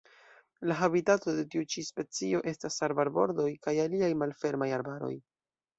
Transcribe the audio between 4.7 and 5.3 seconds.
arbaroj.